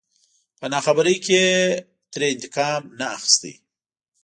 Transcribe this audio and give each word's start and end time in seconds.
په 0.59 0.65
ناخبرۍ 0.73 1.15
کې 1.25 1.31
يې 1.41 1.47
ترې 2.11 2.27
انتقام 2.31 2.81
نه 2.99 3.05
اخست. 3.15 3.43